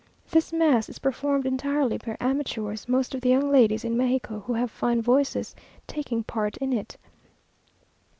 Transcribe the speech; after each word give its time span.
This 0.31 0.51
mass 0.51 0.89
is 0.89 0.97
performed 0.97 1.45
entirely 1.45 1.99
by 1.99 2.17
amateurs, 2.19 2.89
most 2.89 3.13
of 3.13 3.21
the 3.21 3.29
young 3.29 3.51
ladies 3.51 3.85
in 3.85 3.95
Mexico, 3.95 4.39
who 4.47 4.53
have 4.55 4.71
fine 4.71 4.99
voices, 4.99 5.53
taking 5.85 6.21
a 6.21 6.23
part 6.23 6.57
in 6.57 6.73
it. 6.73 6.97